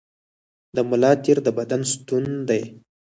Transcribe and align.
د 0.75 0.77
ملا 0.89 1.11
تیر 1.23 1.37
د 1.43 1.47
بدن 1.57 1.81
ستون 1.91 2.25
دی 2.49 2.61